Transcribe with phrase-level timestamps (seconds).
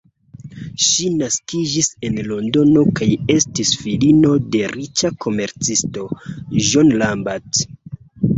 [0.83, 6.09] Ŝi naskiĝis en Londono kaj estis filino de riĉa komercisto,
[6.71, 7.63] John Lambert.